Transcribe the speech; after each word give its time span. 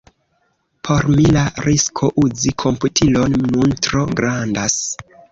Por 0.87 1.03
mi, 1.17 1.25
la 1.35 1.41
risko 1.65 2.07
uzi 2.21 2.53
komputilon 2.63 3.35
nun 3.51 3.75
tro 3.89 4.07
grandas. 4.21 4.79